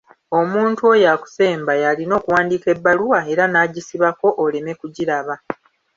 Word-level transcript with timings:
Omuntu 0.39 0.81
oyo 0.93 1.07
akusemba 1.15 1.71
yalima 1.83 2.13
okuwandiika 2.19 2.67
ebbaluwa 2.75 3.19
era 3.31 3.43
n'agisibako 3.49 4.27
oleme 4.43 4.71
kugiraba. 4.79 5.35